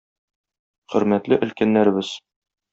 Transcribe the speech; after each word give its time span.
Хөрмәтле 0.95 1.41
өлкәннәребез! 1.49 2.13